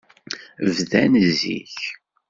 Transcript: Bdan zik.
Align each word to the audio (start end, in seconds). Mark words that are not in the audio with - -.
Bdan 0.77 1.13
zik. 1.37 1.75